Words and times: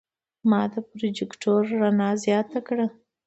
ما 0.49 0.61
د 0.73 0.75
پروجیکتور 0.89 1.61
رڼا 1.81 2.09
زیاته 2.23 2.59
کړه. 2.67 2.85